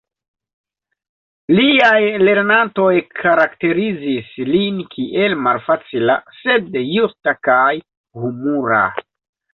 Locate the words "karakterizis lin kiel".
3.23-5.39